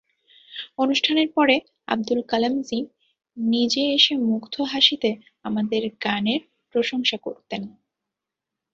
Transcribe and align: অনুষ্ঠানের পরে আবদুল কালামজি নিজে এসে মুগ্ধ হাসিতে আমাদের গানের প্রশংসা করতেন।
অনুষ্ঠানের 0.77 1.29
পরে 1.35 1.55
আবদুল 1.87 2.19
কালামজি 2.27 2.79
নিজে 3.37 3.81
এসে 3.93 4.13
মুগ্ধ 4.27 4.55
হাসিতে 4.63 5.09
আমাদের 5.43 5.81
গানের 6.03 6.41
প্রশংসা 6.75 7.17
করতেন। 7.17 7.61